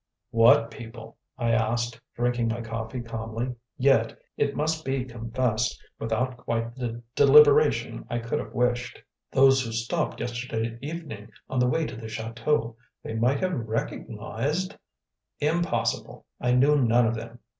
[0.31, 6.73] "What people?" I asked, drinking my coffee calmly, yet, it must be confessed, without quite
[6.73, 8.99] the deliberation I could have wished.
[9.31, 12.77] "Those who stopped yesterday evening on the way to the chateau.
[13.03, 14.75] They might have recognised"
[15.49, 16.25] "Impossible.
[16.39, 17.37] I knew none of them."